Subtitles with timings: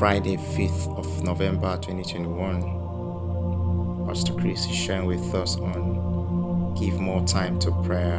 [0.00, 4.06] Friday, 5th of November 2021.
[4.06, 8.18] Pastor Chris is sharing with us on Give More Time to Prayer.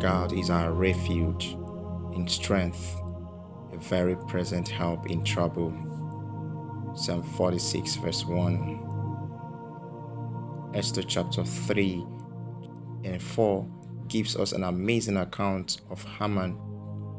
[0.00, 1.56] God is our refuge
[2.16, 3.00] in strength,
[3.72, 5.72] a very present help in trouble.
[6.96, 10.72] Psalm 46, verse 1.
[10.74, 12.04] Esther chapter 3
[13.04, 13.64] and 4
[14.08, 16.58] gives us an amazing account of Haman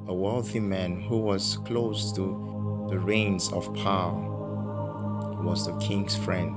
[0.07, 4.13] a wealthy man who was close to the reins of power.
[5.31, 6.55] He was the king's friend.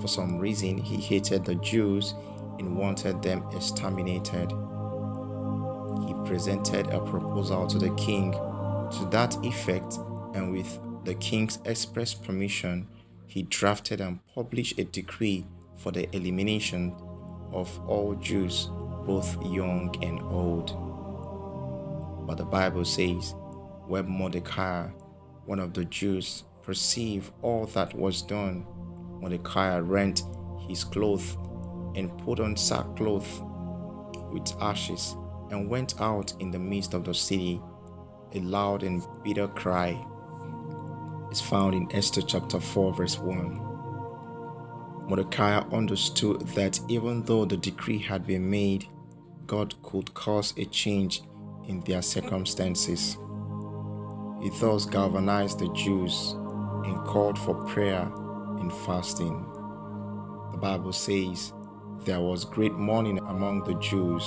[0.00, 2.14] For some reason, he hated the Jews
[2.58, 4.50] and wanted them exterminated.
[6.06, 9.98] He presented a proposal to the king to that effect,
[10.34, 12.88] and with the king's express permission,
[13.26, 16.94] he drafted and published a decree for the elimination
[17.52, 18.68] of all Jews,
[19.06, 20.76] both young and old.
[22.32, 23.34] But the Bible says,
[23.86, 24.86] when Mordecai,
[25.44, 28.64] one of the Jews, perceived all that was done,
[29.20, 30.22] Mordecai rent
[30.66, 31.36] his clothes
[31.94, 33.42] and put on sackcloth
[34.32, 35.14] with ashes
[35.50, 37.60] and went out in the midst of the city.
[38.32, 39.90] A loud and bitter cry
[41.30, 43.58] is found in Esther chapter 4, verse 1.
[45.06, 48.86] Mordecai understood that even though the decree had been made,
[49.46, 51.20] God could cause a change
[51.68, 53.16] in their circumstances.
[54.42, 56.34] He thus galvanized the Jews
[56.84, 58.10] and called for prayer
[58.58, 59.46] and fasting.
[60.52, 61.52] The Bible says
[62.04, 64.24] there was great mourning among the Jews,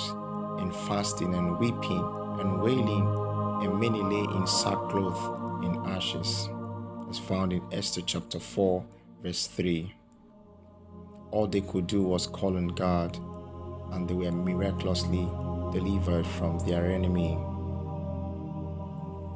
[0.58, 2.04] and fasting and weeping
[2.40, 3.06] and wailing,
[3.62, 6.48] and many lay in sackcloth and ashes,
[7.10, 8.84] as found in Esther chapter 4,
[9.22, 9.94] verse 3.
[11.30, 13.18] All they could do was call on God,
[13.92, 15.28] and they were miraculously
[15.78, 17.38] delivered from their enemy.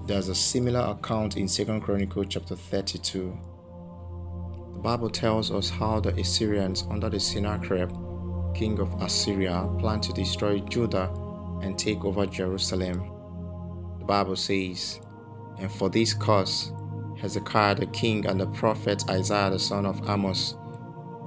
[0.06, 3.37] There's a similar account in 2 Chronicles chapter 32.
[4.73, 7.91] The Bible tells us how the Assyrians under the Sennacherib,
[8.55, 11.12] king of Assyria, planned to destroy Judah
[11.61, 12.99] and take over Jerusalem.
[13.99, 14.99] The Bible says,
[15.59, 16.72] And for this cause,
[17.19, 20.57] Hezekiah the king and the prophet Isaiah the son of Amos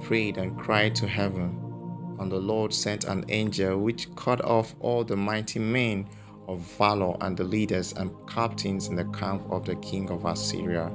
[0.00, 1.63] prayed and cried to heaven
[2.18, 6.08] and the Lord sent an angel which cut off all the mighty men
[6.48, 10.92] of valor and the leaders and captains in the camp of the king of Assyria.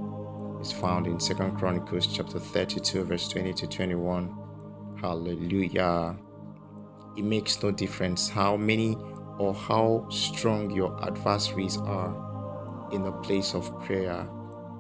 [0.62, 4.36] Is found in 2 Chronicles chapter 32, verse 20 to 21.
[5.02, 6.18] Hallelujah.
[7.18, 8.98] It makes no difference how many
[9.38, 14.28] or how strong your adversaries are in the place of prayer.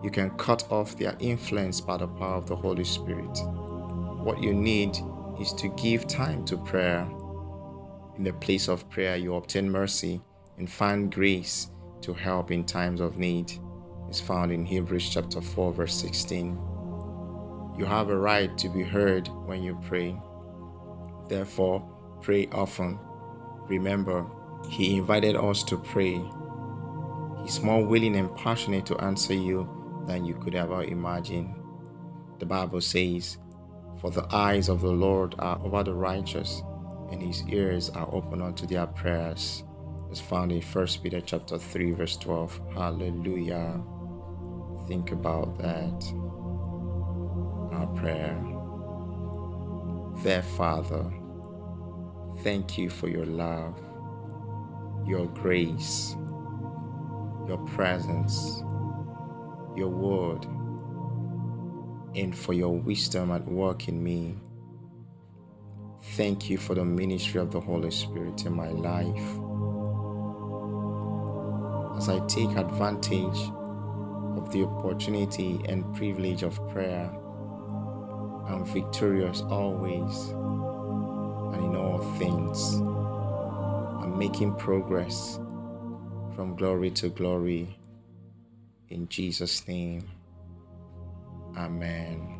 [0.04, 3.40] You can cut off their influence by the power of the Holy Spirit.
[4.22, 4.98] What you need
[5.40, 7.08] is to give time to prayer.
[8.18, 10.22] In the place of prayer, you obtain mercy
[10.58, 13.52] and find grace to help in times of need.
[14.10, 16.58] It's found in Hebrews chapter 4, verse 16.
[17.78, 20.20] You have a right to be heard when you pray.
[21.30, 21.88] Therefore,
[22.22, 23.00] pray often.
[23.68, 24.26] Remember,
[24.70, 26.22] He invited us to pray.
[27.44, 29.70] He's more willing and passionate to answer you
[30.08, 31.56] than you could ever imagine.
[32.40, 33.38] The Bible says,
[34.00, 36.64] for the eyes of the Lord are over the righteous,
[37.12, 39.64] and his ears are open unto their prayers.
[40.10, 42.60] It's found in 1 Peter chapter 3, verse 12.
[42.74, 43.82] Hallelujah.
[44.88, 46.14] Think about that.
[47.74, 48.38] Our prayer.
[50.24, 51.06] There, Father,
[52.44, 53.80] thank you for your love,
[55.06, 56.16] your grace,
[57.48, 58.64] your presence,
[59.76, 60.46] your word
[62.16, 64.36] and for your wisdom at work in me.
[66.16, 69.40] Thank you for the ministry of the Holy Spirit in my life.
[71.98, 73.52] As I take advantage
[74.38, 77.10] of the opportunity and privilege of prayer,
[78.48, 80.30] I'm victorious always
[81.54, 82.76] and in all things.
[84.04, 85.40] I'm making progress
[86.36, 87.78] from glory to glory
[88.90, 90.10] in Jesus' name.
[91.58, 92.40] Amen.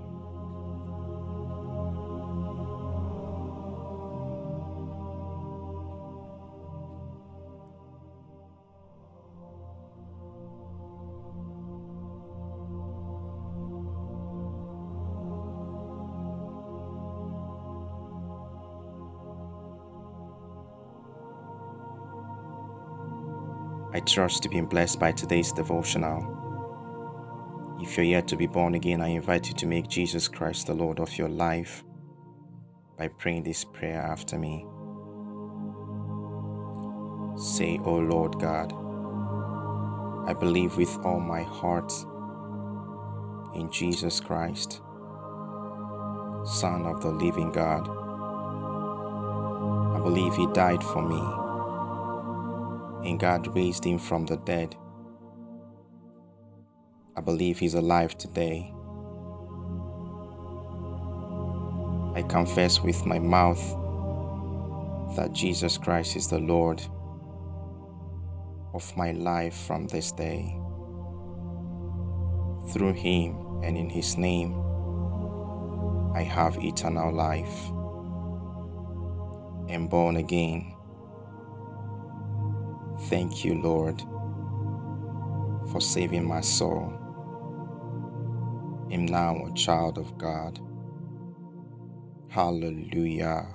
[23.92, 26.49] I trust to be blessed by today's devotional.
[27.82, 30.74] If you're yet to be born again, I invite you to make Jesus Christ the
[30.74, 31.84] Lord of your life
[32.98, 34.66] by praying this prayer after me.
[37.38, 38.74] Say, O Lord God,
[40.30, 41.94] I believe with all my heart
[43.56, 44.82] in Jesus Christ,
[46.44, 47.88] Son of the living God.
[49.96, 51.22] I believe He died for me,
[53.10, 54.76] and God raised Him from the dead.
[57.18, 58.74] I believe He's alive today.
[62.16, 63.62] I confess with my mouth
[65.18, 66.82] that Jesus Christ is the Lord
[68.74, 70.60] of my life from this day.
[72.74, 74.56] Through Him and in His name,
[76.16, 77.72] I have eternal life.
[79.70, 80.76] and born again.
[83.04, 84.02] Thank you, Lord,
[85.72, 86.99] for saving my soul.
[88.92, 90.60] Am now a child of God.
[92.30, 93.46] Hallelujah.